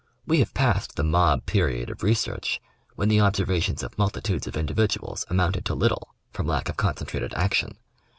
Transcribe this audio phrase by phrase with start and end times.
[0.25, 2.59] We have passed the mob period of research
[2.95, 7.35] when the observations of multitudes of individ uals amounted to little, from lack of concentrated
[7.35, 7.77] action.